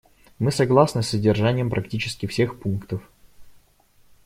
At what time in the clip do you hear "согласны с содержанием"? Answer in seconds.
0.51-1.69